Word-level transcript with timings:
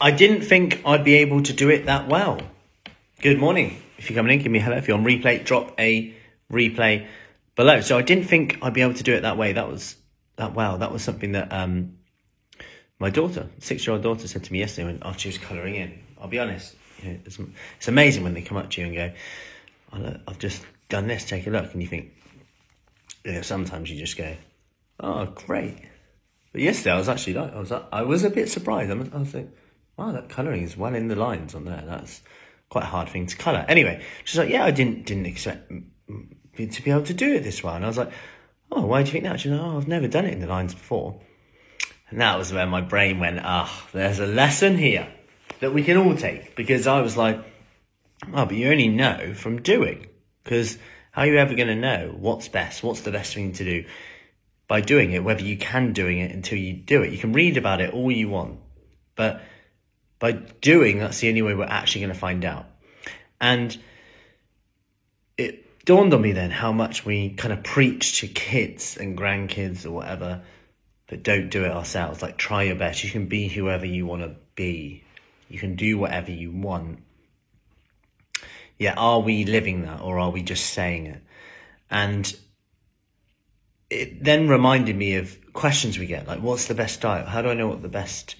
I 0.00 0.10
didn't 0.10 0.42
think 0.42 0.82
I'd 0.84 1.04
be 1.04 1.14
able 1.16 1.42
to 1.42 1.52
do 1.54 1.70
it 1.70 1.86
that 1.86 2.06
well. 2.06 2.38
Good 3.22 3.38
morning. 3.38 3.80
If 3.96 4.10
you're 4.10 4.16
coming 4.16 4.34
in, 4.34 4.42
give 4.42 4.52
me 4.52 4.58
a 4.58 4.62
hello. 4.62 4.76
If 4.76 4.88
you're 4.88 4.98
on 4.98 5.04
replay, 5.04 5.42
drop 5.42 5.74
a 5.80 6.14
replay 6.52 7.06
below. 7.54 7.80
So 7.80 7.96
I 7.96 8.02
didn't 8.02 8.24
think 8.24 8.58
I'd 8.60 8.74
be 8.74 8.82
able 8.82 8.92
to 8.92 9.02
do 9.02 9.14
it 9.14 9.22
that 9.22 9.38
way. 9.38 9.54
That 9.54 9.68
was 9.68 9.96
that 10.36 10.52
well. 10.52 10.76
That 10.76 10.92
was 10.92 11.02
something 11.02 11.32
that 11.32 11.50
um, 11.50 11.96
my 12.98 13.08
daughter, 13.08 13.48
six-year-old 13.58 14.02
daughter, 14.02 14.28
said 14.28 14.44
to 14.44 14.52
me 14.52 14.58
yesterday 14.58 14.86
when 14.86 15.02
after 15.02 15.20
she 15.20 15.28
was 15.30 15.38
colouring 15.38 15.76
in. 15.76 15.98
I'll 16.20 16.28
be 16.28 16.38
honest. 16.38 16.74
You 17.02 17.12
know, 17.12 17.18
it's, 17.24 17.38
it's 17.78 17.88
amazing 17.88 18.22
when 18.22 18.34
they 18.34 18.42
come 18.42 18.58
up 18.58 18.68
to 18.70 18.80
you 18.82 18.86
and 18.88 18.94
go, 18.94 19.12
oh, 19.94 20.16
"I've 20.28 20.38
just 20.38 20.62
done 20.90 21.06
this. 21.06 21.24
Take 21.24 21.46
a 21.46 21.50
look," 21.50 21.72
and 21.72 21.80
you 21.80 21.88
think, 21.88 22.12
you 23.24 23.32
know, 23.32 23.42
sometimes 23.42 23.90
you 23.90 23.98
just 23.98 24.18
go, 24.18 24.36
"Oh, 25.00 25.24
great." 25.24 25.78
But 26.52 26.60
yesterday 26.60 26.92
I 26.92 26.98
was 26.98 27.08
actually 27.08 27.34
like, 27.34 27.54
I 27.54 27.58
was 27.58 27.72
I 27.72 28.02
was 28.02 28.24
a 28.24 28.30
bit 28.30 28.50
surprised. 28.50 28.90
I 28.90 29.18
was 29.18 29.32
like, 29.32 29.48
"Wow, 29.96 30.12
that 30.12 30.28
colouring 30.28 30.62
is 30.62 30.76
well 30.76 30.94
in 30.94 31.08
the 31.08 31.16
lines 31.16 31.54
on 31.54 31.64
there. 31.64 31.82
That's 31.86 32.22
quite 32.68 32.84
a 32.84 32.88
hard 32.88 33.08
thing 33.08 33.26
to 33.26 33.36
colour. 33.36 33.64
Anyway, 33.68 34.02
she's 34.24 34.38
like, 34.38 34.50
"Yeah, 34.50 34.64
I 34.64 34.70
didn't 34.70 35.06
didn't 35.06 35.26
expect 35.26 35.68
to 35.68 36.82
be 36.82 36.90
able 36.90 37.02
to 37.02 37.14
do 37.14 37.34
it 37.34 37.44
this 37.44 37.62
way. 37.62 37.74
and 37.74 37.84
I 37.84 37.88
was 37.88 37.98
like, 37.98 38.12
"Oh, 38.72 38.86
why 38.86 39.02
do 39.02 39.08
you 39.08 39.12
think 39.12 39.24
that?" 39.24 39.40
She's 39.40 39.52
like, 39.52 39.60
"Oh, 39.60 39.76
I've 39.76 39.88
never 39.88 40.08
done 40.08 40.24
it 40.24 40.32
in 40.32 40.40
the 40.40 40.46
lines 40.46 40.74
before." 40.74 41.20
And 42.10 42.20
that 42.20 42.38
was 42.38 42.52
where 42.52 42.66
my 42.66 42.80
brain 42.80 43.18
went, 43.18 43.40
ah, 43.42 43.86
there's 43.92 44.20
a 44.20 44.26
lesson 44.26 44.78
here 44.78 45.08
that 45.60 45.74
we 45.74 45.82
can 45.82 45.96
all 45.96 46.16
take. 46.16 46.54
Because 46.54 46.86
I 46.86 47.00
was 47.00 47.16
like, 47.16 47.38
oh, 48.32 48.46
but 48.46 48.54
you 48.54 48.70
only 48.70 48.88
know 48.88 49.34
from 49.34 49.62
doing. 49.62 50.06
Because 50.44 50.78
how 51.10 51.22
are 51.22 51.26
you 51.26 51.38
ever 51.38 51.54
going 51.54 51.68
to 51.68 51.74
know 51.74 52.14
what's 52.16 52.48
best? 52.48 52.82
What's 52.82 53.00
the 53.00 53.10
best 53.10 53.34
thing 53.34 53.52
to 53.54 53.64
do? 53.64 53.84
By 54.68 54.80
doing 54.80 55.12
it, 55.12 55.24
whether 55.24 55.42
you 55.42 55.56
can 55.56 55.92
doing 55.92 56.18
it 56.18 56.32
until 56.32 56.58
you 56.58 56.74
do 56.74 57.02
it. 57.02 57.12
You 57.12 57.18
can 57.18 57.32
read 57.32 57.56
about 57.56 57.80
it 57.80 57.92
all 57.92 58.10
you 58.10 58.28
want. 58.28 58.60
But 59.16 59.40
by 60.26 60.32
doing, 60.32 60.98
that's 60.98 61.20
the 61.20 61.28
only 61.28 61.42
way 61.42 61.54
we're 61.54 61.62
actually 61.64 62.00
going 62.00 62.12
to 62.12 62.18
find 62.18 62.44
out. 62.44 62.66
And 63.40 63.78
it 65.38 65.84
dawned 65.84 66.12
on 66.12 66.20
me 66.20 66.32
then 66.32 66.50
how 66.50 66.72
much 66.72 67.04
we 67.04 67.30
kind 67.30 67.52
of 67.52 67.62
preach 67.62 68.18
to 68.20 68.26
kids 68.26 68.96
and 68.96 69.16
grandkids 69.16 69.86
or 69.86 69.92
whatever 69.92 70.42
but 71.06 71.22
don't 71.22 71.48
do 71.48 71.64
it 71.64 71.70
ourselves. 71.70 72.22
Like, 72.22 72.36
try 72.36 72.64
your 72.64 72.74
best. 72.74 73.04
You 73.04 73.10
can 73.10 73.26
be 73.26 73.46
whoever 73.46 73.86
you 73.86 74.04
want 74.04 74.22
to 74.22 74.34
be, 74.56 75.04
you 75.48 75.60
can 75.60 75.76
do 75.76 75.96
whatever 75.96 76.32
you 76.32 76.50
want. 76.50 76.98
Yeah, 78.76 78.94
are 78.96 79.20
we 79.20 79.44
living 79.44 79.82
that 79.82 80.00
or 80.00 80.18
are 80.18 80.30
we 80.30 80.42
just 80.42 80.70
saying 80.70 81.06
it? 81.06 81.22
And 81.88 82.36
it 83.90 84.24
then 84.24 84.48
reminded 84.48 84.96
me 84.96 85.14
of 85.14 85.52
questions 85.52 86.00
we 86.00 86.06
get 86.06 86.26
like, 86.26 86.40
what's 86.40 86.66
the 86.66 86.74
best 86.74 87.00
diet? 87.00 87.28
How 87.28 87.42
do 87.42 87.48
I 87.48 87.54
know 87.54 87.68
what 87.68 87.82
the 87.82 87.88
best 87.88 88.34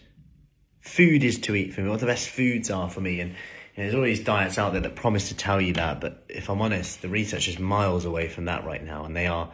food 0.86 1.24
is 1.24 1.38
to 1.40 1.54
eat 1.54 1.74
for 1.74 1.82
me? 1.82 1.88
What 1.88 2.00
the 2.00 2.06
best 2.06 2.28
foods 2.28 2.70
are 2.70 2.88
for 2.88 3.00
me? 3.00 3.20
And 3.20 3.30
you 3.30 3.36
know, 3.82 3.84
there's 3.84 3.94
all 3.94 4.02
these 4.02 4.24
diets 4.24 4.58
out 4.58 4.72
there 4.72 4.80
that 4.80 4.96
promise 4.96 5.28
to 5.28 5.36
tell 5.36 5.60
you 5.60 5.74
that, 5.74 6.00
but 6.00 6.24
if 6.28 6.48
I'm 6.48 6.62
honest, 6.62 7.02
the 7.02 7.08
research 7.08 7.48
is 7.48 7.58
miles 7.58 8.04
away 8.04 8.28
from 8.28 8.46
that 8.46 8.64
right 8.64 8.82
now, 8.82 9.04
and 9.04 9.16
they 9.16 9.26
are 9.26 9.50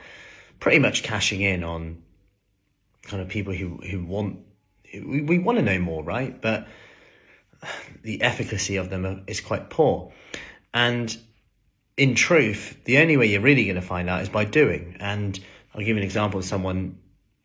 pretty 0.60 0.78
much 0.78 1.02
cashing 1.02 1.40
in 1.40 1.64
on 1.64 2.02
kind 3.02 3.20
of 3.20 3.28
people 3.28 3.52
who 3.52 3.78
who 3.78 4.04
want 4.04 4.38
we, 4.94 5.22
we 5.22 5.38
want 5.38 5.58
to 5.58 5.64
know 5.64 5.78
more, 5.78 6.04
right? 6.04 6.40
But 6.40 6.68
the 8.02 8.22
efficacy 8.22 8.76
of 8.76 8.90
them 8.90 9.24
is 9.26 9.40
quite 9.40 9.70
poor. 9.70 10.12
And 10.74 11.16
in 11.96 12.14
truth, 12.14 12.78
the 12.84 12.98
only 12.98 13.16
way 13.16 13.26
you're 13.26 13.40
really 13.40 13.64
going 13.64 13.76
to 13.76 13.82
find 13.82 14.08
out 14.08 14.22
is 14.22 14.28
by 14.28 14.44
doing. 14.44 14.96
And 15.00 15.38
I'll 15.74 15.80
give 15.80 15.88
you 15.88 15.96
an 15.96 16.02
example 16.02 16.38
of 16.38 16.44
someone 16.44 16.98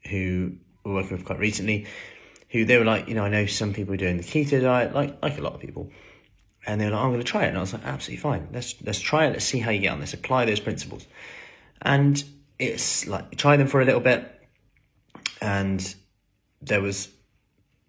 who 0.09 0.53
we're 0.83 0.93
working 0.93 1.17
with 1.17 1.25
quite 1.25 1.39
recently, 1.39 1.85
who 2.49 2.65
they 2.65 2.77
were 2.77 2.85
like, 2.85 3.07
you 3.07 3.15
know, 3.15 3.23
I 3.23 3.29
know 3.29 3.45
some 3.45 3.73
people 3.73 3.93
are 3.93 3.97
doing 3.97 4.17
the 4.17 4.23
keto 4.23 4.61
diet, 4.61 4.93
like 4.93 5.21
like 5.21 5.37
a 5.37 5.41
lot 5.41 5.53
of 5.53 5.59
people, 5.59 5.91
and 6.65 6.79
they're 6.79 6.91
like, 6.91 6.99
oh, 6.99 7.03
I'm 7.03 7.11
going 7.11 7.21
to 7.21 7.27
try 7.27 7.45
it, 7.45 7.49
and 7.49 7.57
I 7.57 7.61
was 7.61 7.73
like, 7.73 7.85
absolutely 7.85 8.21
fine. 8.21 8.47
Let's 8.53 8.75
let's 8.83 8.99
try 8.99 9.25
it. 9.25 9.31
Let's 9.31 9.45
see 9.45 9.59
how 9.59 9.71
you 9.71 9.79
get 9.79 9.93
on. 9.93 9.99
Let's 9.99 10.13
apply 10.13 10.45
those 10.45 10.59
principles, 10.59 11.05
and 11.81 12.23
it's 12.59 13.07
like 13.07 13.37
try 13.37 13.57
them 13.57 13.67
for 13.67 13.81
a 13.81 13.85
little 13.85 14.01
bit. 14.01 14.33
And 15.41 15.95
there 16.61 16.81
was 16.81 17.09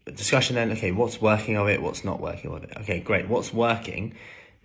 a 0.06 0.12
discussion 0.12 0.56
then 0.56 0.72
okay 0.72 0.92
what's 0.92 1.20
working 1.20 1.56
of 1.56 1.68
it? 1.68 1.80
What's 1.82 2.04
not 2.04 2.20
working 2.20 2.50
of 2.50 2.64
it? 2.64 2.72
Okay 2.80 3.00
great. 3.00 3.28
What's 3.28 3.52
working 3.52 4.14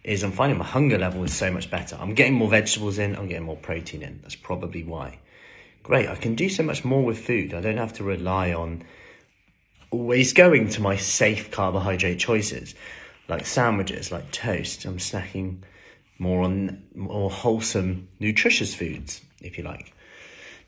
is 0.04 0.22
i'm 0.22 0.34
finding 0.34 0.58
my 0.58 0.66
hunger 0.66 0.98
level 0.98 1.24
is 1.24 1.34
so 1.34 1.52
much 1.52 1.72
better. 1.72 1.98
I'm 2.00 2.14
getting 2.14 2.34
more 2.34 2.50
vegetables 2.50 2.98
in. 2.98 3.16
I'm 3.16 3.28
getting 3.28 3.46
more 3.46 3.56
protein 3.56 4.04
in. 4.04 4.20
That's 4.22 4.36
probably 4.36 4.84
why. 4.84 5.20
Great. 5.82 6.10
I 6.10 6.16
can 6.16 6.36
do 6.36 6.50
so 6.50 6.64
much 6.64 6.84
more 6.84 7.04
with 7.04 7.20
food. 7.20 7.54
I 7.54 7.62
don't 7.62 7.78
have 7.78 7.94
to 7.94 8.04
rely 8.04 8.54
on 8.54 8.84
always 9.94 10.34
going 10.34 10.68
to 10.68 10.82
my 10.82 10.96
safe 10.96 11.52
carbohydrate 11.52 12.20
choices 12.20 12.76
like 13.28 13.46
sandwiches 13.46 14.12
like 14.12 14.30
toast 14.32 14.86
i'm 14.86 14.98
snacking 14.98 15.58
more 16.20 16.44
on 16.44 16.84
more 16.96 17.30
wholesome 17.30 18.08
nutritious 18.20 18.74
foods 18.74 19.22
if 19.42 19.58
you 19.58 19.64
like 19.64 19.94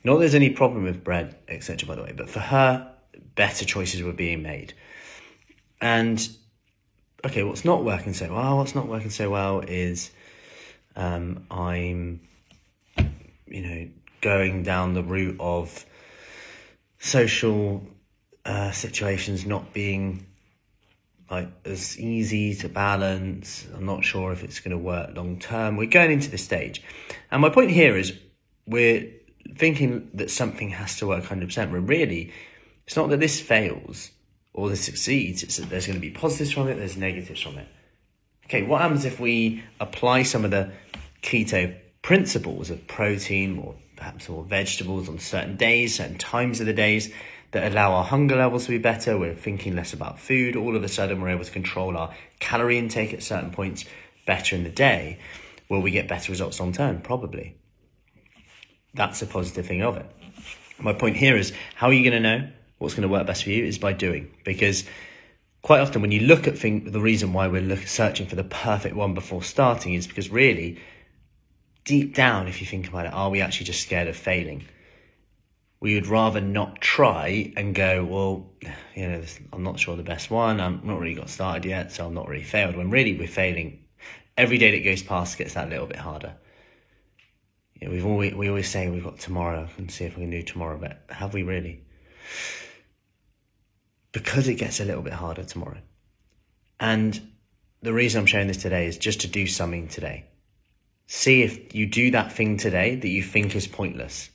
not 0.06 0.19
there's 0.19 0.35
any 0.35 0.52
problem 0.52 0.84
with 0.84 1.03
bread, 1.03 1.35
etc., 1.47 1.88
by 1.88 1.96
the 1.96 2.03
way, 2.03 2.14
but 2.16 2.30
for 2.30 2.40
her, 2.40 2.94
better 3.34 3.66
choices 3.66 4.03
were 4.03 4.14
being 4.14 4.44
made. 4.44 4.74
And 5.81 6.30
okay, 7.25 7.41
what's 7.41 7.66
not 7.66 7.84
working 7.84 8.14
so 8.14 8.31
well? 8.31 8.58
What's 8.58 8.75
not 8.75 8.88
working 8.88 9.09
so 9.09 9.31
well 9.31 9.62
is 9.62 10.12
um, 10.96 11.47
I'm, 11.50 12.22
you 13.47 13.62
know, 13.62 13.90
going 14.22 14.62
down 14.62 14.94
the 14.94 15.02
route 15.02 15.38
of 15.40 15.84
social 17.00 17.84
uh, 18.46 18.72
situations 18.72 19.46
not 19.46 19.74
being 19.74 20.26
like 21.30 21.50
as 21.66 22.00
easy 22.00 22.54
to 22.56 22.70
balance. 22.70 23.68
I'm 23.74 23.86
not 23.86 24.06
sure 24.06 24.32
if 24.32 24.44
it's 24.44 24.60
going 24.60 24.72
to 24.72 24.78
work 24.78 25.16
long 25.16 25.40
term. 25.40 25.78
We're 25.78 25.88
going 25.88 26.12
into 26.12 26.30
this 26.30 26.44
stage, 26.44 26.84
and 27.32 27.42
my 27.42 27.50
point 27.50 27.72
here 27.72 27.98
is 27.98 28.14
we're 28.68 29.12
thinking 29.56 30.10
that 30.14 30.32
something 30.32 30.70
has 30.70 30.98
to 30.98 31.08
work 31.08 31.24
100%, 31.24 31.72
when 31.72 31.86
really, 31.86 32.32
it's 32.86 32.96
not 32.96 33.10
that 33.10 33.20
this 33.20 33.40
fails 33.40 34.12
or 34.54 34.70
this 34.70 34.82
succeeds, 34.82 35.44
it's 35.44 35.58
that 35.58 35.70
there's 35.70 35.86
going 35.86 35.98
to 35.98 36.02
be 36.02 36.12
positives 36.12 36.52
from 36.52 36.68
it, 36.68 36.76
there's 36.76 36.98
negatives 36.98 37.42
from 37.42 37.58
it. 37.58 37.68
Okay, 38.46 38.64
what 38.64 38.82
happens 38.82 39.06
if 39.06 39.20
we 39.20 39.64
apply 39.80 40.24
some 40.24 40.46
of 40.46 40.52
the 40.52 40.72
keto 41.22 41.76
principles 42.02 42.70
of 42.70 42.88
protein 42.88 43.60
or 43.60 43.76
perhaps 43.96 44.30
more 44.30 44.44
vegetables 44.44 45.10
on 45.10 45.20
certain 45.20 45.56
days, 45.56 45.96
certain 45.96 46.18
times 46.18 46.60
of 46.60 46.66
the 46.66 46.74
days 46.74 47.12
that 47.56 47.72
allow 47.72 47.94
our 47.94 48.04
hunger 48.04 48.36
levels 48.36 48.66
to 48.66 48.70
be 48.70 48.78
better? 48.78 49.18
We're 49.18 49.34
thinking 49.34 49.76
less 49.76 49.94
about 49.94 50.20
food. 50.20 50.56
All 50.56 50.76
of 50.76 50.84
a 50.84 50.88
sudden, 50.88 51.20
we're 51.20 51.30
able 51.30 51.46
to 51.46 51.52
control 51.52 51.98
our 51.98 52.14
calorie 52.40 52.78
intake 52.78 53.14
at 53.14 53.24
certain 53.24 53.52
points 53.52 53.86
better 54.26 54.56
in 54.56 54.64
the 54.64 54.70
day. 54.70 55.20
Will 55.68 55.82
we 55.82 55.92
get 55.92 56.08
better 56.08 56.32
results 56.32 56.60
long 56.60 56.72
term? 56.72 57.02
Probably 57.02 57.58
that's 58.96 59.22
a 59.22 59.28
positive 59.28 59.66
thing 59.66 59.84
of 59.84 59.98
it. 59.98 60.06
My 60.80 60.94
point 60.94 61.18
here 61.18 61.38
is 61.38 61.54
how 61.76 61.88
are 61.88 61.94
you 61.94 62.10
going 62.10 62.24
to 62.24 62.38
know 62.38 62.50
what's 62.80 62.96
going 62.96 63.08
to 63.08 63.12
work 63.12 63.28
best 63.28 63.44
for 63.44 63.50
you 63.50 63.64
is 63.66 63.78
by 63.78 63.94
doing 63.94 64.32
because 64.44 64.86
quite 65.62 65.82
often 65.82 66.02
when 66.02 66.12
you 66.12 66.22
look 66.22 66.48
at 66.48 66.58
things, 66.58 66.92
the 66.92 67.00
reason 67.00 67.34
why 67.34 67.48
we're 67.48 67.62
look, 67.62 67.88
searching 67.88 68.28
for 68.28 68.36
the 68.36 68.44
perfect 68.44 68.96
one 68.96 69.14
before 69.14 69.44
starting 69.44 69.94
is 69.94 70.08
because 70.08 70.30
really 70.30 70.80
deep 71.84 72.16
down 72.16 72.48
if 72.48 72.62
you 72.62 72.68
think 72.68 72.88
about 72.88 73.06
it 73.06 73.14
are 73.14 73.30
we 73.30 73.42
actually 73.42 73.66
just 73.66 73.82
scared 73.82 74.08
of 74.08 74.16
failing 74.16 74.66
we 75.85 75.96
would 75.96 76.07
rather 76.07 76.41
not 76.41 76.81
try 76.81 77.53
and 77.56 77.75
go 77.75 78.03
well 78.03 78.50
you 78.96 79.07
know 79.07 79.22
i'm 79.53 79.63
not 79.63 79.79
sure 79.79 79.96
the 79.96 80.03
best 80.03 80.31
one 80.31 80.59
i'm 80.59 80.81
not 80.84 81.00
really 81.00 81.13
got 81.13 81.29
started 81.29 81.63
yet 81.66 81.91
so 81.91 82.06
i'm 82.06 82.13
not 82.13 82.28
really 82.28 82.44
failed 82.44 82.75
when 82.75 82.90
really 82.90 83.18
we're 83.18 83.28
failing 83.28 83.85
every 84.35 84.57
day 84.57 84.72
that 84.72 84.84
goes 84.84 85.03
past 85.03 85.38
gets 85.38 85.53
that 85.53 85.69
little 85.69 85.85
bit 85.85 85.97
harder 85.97 86.35
yeah, 87.81 87.90
we've 87.90 88.06
always 88.06 88.34
we 88.34 88.47
always 88.47 88.69
say 88.69 88.90
we've 88.90 89.03
got 89.03 89.19
tomorrow 89.19 89.68
and 89.78 89.91
see 89.91 90.06
if 90.06 90.16
we 90.16 90.23
can 90.23 90.31
do 90.31 90.41
tomorrow, 90.41 90.78
but 90.78 91.03
have 91.09 91.34
we 91.34 91.44
really? 91.44 91.84
Because 94.12 94.47
it 94.47 94.56
gets 94.56 94.79
a 94.79 94.85
little 94.85 95.02
bit 95.02 95.13
harder 95.13 95.44
tomorrow. 95.44 95.81
And 96.79 97.34
the 97.81 97.93
reason 97.93 98.20
I'm 98.20 98.26
sharing 98.26 98.47
this 98.47 98.58
today 98.58 98.88
is 98.88 98.97
just 98.97 99.22
to 99.22 99.28
do 99.28 99.46
something 99.46 99.90
today. 99.90 100.26
See 101.08 101.43
if 101.43 101.76
you 101.76 101.85
do 101.85 102.11
that 102.11 102.31
thing 102.31 102.58
today 102.58 102.96
that 102.96 103.08
you 103.08 103.22
think 103.22 103.55
is 103.55 103.67
pointless. 103.67 104.29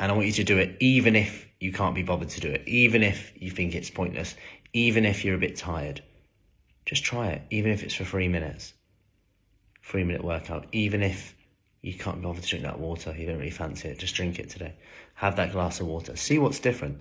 And 0.00 0.12
I 0.12 0.14
want 0.14 0.26
you 0.26 0.32
to 0.34 0.44
do 0.44 0.58
it 0.58 0.76
even 0.80 1.16
if 1.16 1.46
you 1.60 1.72
can't 1.72 1.94
be 1.94 2.02
bothered 2.02 2.28
to 2.30 2.40
do 2.40 2.50
it, 2.50 2.62
even 2.66 3.02
if 3.02 3.32
you 3.36 3.50
think 3.50 3.74
it's 3.74 3.90
pointless, 3.90 4.36
even 4.72 5.04
if 5.04 5.24
you're 5.24 5.34
a 5.34 5.38
bit 5.38 5.56
tired. 5.56 6.02
Just 6.84 7.04
try 7.04 7.28
it, 7.28 7.42
even 7.50 7.72
if 7.72 7.82
it's 7.82 7.94
for 7.94 8.04
three 8.04 8.28
minutes. 8.28 8.74
Three 9.82 10.04
minute 10.04 10.24
workout, 10.24 10.66
even 10.72 11.02
if 11.02 11.34
you 11.82 11.94
can't 11.94 12.22
bother 12.22 12.40
to 12.40 12.46
drink 12.48 12.64
that 12.64 12.78
water, 12.78 13.14
you 13.16 13.26
don't 13.26 13.38
really 13.38 13.50
fancy 13.50 13.88
it, 13.88 13.98
just 13.98 14.14
drink 14.14 14.38
it 14.38 14.50
today. 14.50 14.74
Have 15.14 15.36
that 15.36 15.52
glass 15.52 15.80
of 15.80 15.86
water. 15.86 16.16
See 16.16 16.38
what's 16.38 16.60
different. 16.60 17.00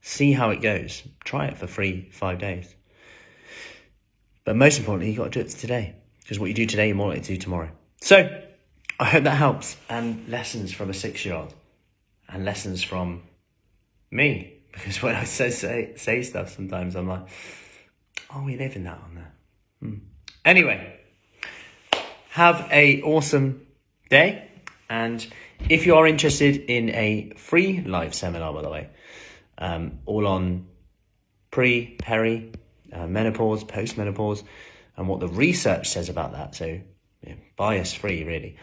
See 0.00 0.32
how 0.32 0.50
it 0.50 0.62
goes. 0.62 1.02
Try 1.24 1.46
it 1.46 1.58
for 1.58 1.66
three, 1.66 2.08
five 2.10 2.38
days. 2.38 2.74
But 4.44 4.56
most 4.56 4.78
importantly, 4.78 5.08
you've 5.08 5.18
got 5.18 5.32
to 5.32 5.42
do 5.42 5.46
it 5.46 5.50
today. 5.50 5.94
Because 6.20 6.38
what 6.38 6.46
you 6.46 6.54
do 6.54 6.66
today, 6.66 6.88
you're 6.88 6.96
more 6.96 7.08
likely 7.08 7.22
to 7.22 7.32
do 7.34 7.36
tomorrow. 7.36 7.70
So, 8.00 8.42
I 8.98 9.04
hope 9.04 9.24
that 9.24 9.36
helps. 9.36 9.76
And 9.88 10.28
lessons 10.28 10.72
from 10.72 10.90
a 10.90 10.94
six 10.94 11.24
year 11.24 11.34
old. 11.34 11.54
And 12.30 12.44
lessons 12.44 12.82
from 12.82 13.22
me. 14.10 14.56
Because 14.72 15.02
when 15.02 15.16
I 15.16 15.24
say, 15.24 15.50
say, 15.50 15.94
say 15.96 16.22
stuff, 16.22 16.50
sometimes 16.50 16.94
I'm 16.94 17.08
like, 17.08 17.26
Oh, 18.32 18.44
we 18.44 18.56
live 18.56 18.76
in 18.76 18.84
that 18.84 18.98
on 19.02 19.14
there. 19.16 19.32
Hmm. 19.80 19.94
Anyway, 20.44 21.00
have 22.30 22.68
a 22.70 23.02
awesome 23.02 23.66
day. 24.08 24.48
And 24.88 25.26
if 25.68 25.86
you 25.86 25.96
are 25.96 26.06
interested 26.06 26.56
in 26.56 26.90
a 26.90 27.32
free 27.36 27.80
live 27.80 28.14
seminar, 28.14 28.52
by 28.52 28.62
the 28.62 28.70
way, 28.70 28.88
um, 29.58 29.98
all 30.06 30.26
on 30.26 30.66
pre, 31.50 31.96
peri, 31.98 32.52
uh, 32.92 33.06
menopause, 33.08 33.64
and 34.96 35.08
what 35.08 35.20
the 35.20 35.28
research 35.28 35.88
says 35.88 36.08
about 36.08 36.32
that. 36.32 36.54
So, 36.54 36.80
yeah, 37.26 37.34
bias-free, 37.56 38.24
really. 38.24 38.56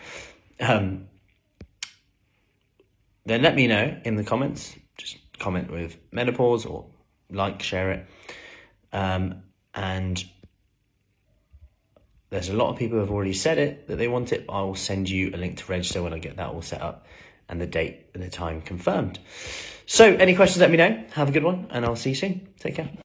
Um, 0.60 1.08
then 3.28 3.42
let 3.42 3.56
me 3.56 3.68
know 3.68 3.96
in 4.04 4.16
the 4.16 4.24
comments. 4.24 4.76
Just 4.98 5.18
comment 5.38 5.70
with 5.70 5.98
menopause 6.12 6.66
or 6.66 6.86
like, 7.30 7.62
share 7.62 7.92
it. 7.92 8.08
Um, 8.94 9.44
and 9.76 10.24
there's 12.30 12.50
a 12.50 12.54
lot 12.54 12.70
of 12.70 12.78
people 12.78 12.98
who 12.98 13.02
have 13.02 13.12
already 13.12 13.34
said 13.34 13.58
it 13.58 13.88
that 13.88 13.98
they 13.98 14.08
want 14.08 14.32
it. 14.34 14.46
I 14.50 14.62
will 14.62 14.76
send 14.76 15.10
you 15.10 15.32
a 15.34 15.38
link 15.38 15.58
to 15.58 15.72
register 15.72 16.02
when 16.02 16.14
I 16.14 16.20
get 16.20 16.38
that 16.38 16.48
all 16.48 16.62
set 16.62 16.82
up 16.82 17.06
and 17.50 17.62
the 17.62 17.68
date 17.68 18.08
and 18.14 18.24
the 18.24 18.30
time 18.30 18.62
confirmed. 18.62 19.20
So, 19.86 20.06
any 20.16 20.36
questions, 20.36 20.60
let 20.60 20.72
me 20.72 20.78
know. 20.78 21.06
Have 21.14 21.30
a 21.30 21.32
good 21.32 21.44
one, 21.44 21.68
and 21.70 21.86
I'll 21.86 21.96
see 21.96 22.10
you 22.10 22.16
soon. 22.16 22.50
Take 22.60 22.76
care. 22.76 22.90